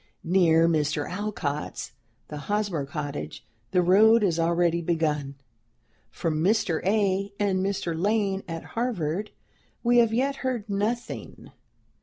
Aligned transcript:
Near 0.23 0.67
Mr. 0.67 1.07
Alcott's 1.07 1.91
(the 2.29 2.37
Hosmer 2.49 2.87
cottage) 2.87 3.45
the 3.69 3.83
road 3.83 4.23
is 4.23 4.39
already 4.39 4.81
begun. 4.81 5.35
From 6.09 6.43
Mr. 6.43 6.83
A. 6.83 7.31
and 7.39 7.59
Mr. 7.63 7.95
Lane 7.95 8.41
at 8.47 8.63
Harvard 8.73 9.29
we 9.83 9.97
have 9.99 10.11
yet 10.11 10.37
heard 10.37 10.67
nothing. 10.67 11.51